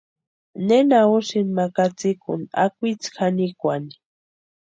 [0.67, 3.93] ¿Nena úsïni ma katsïkuni akwitsï janikwani?